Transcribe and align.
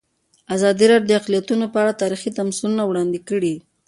ازادي 0.55 0.85
راډیو 0.91 1.07
د 1.09 1.11
اقلیتونه 1.19 1.65
په 1.69 1.77
اړه 1.81 1.99
تاریخي 2.01 2.31
تمثیلونه 2.39 2.83
وړاندې 2.85 3.19
کړي. 3.29 3.55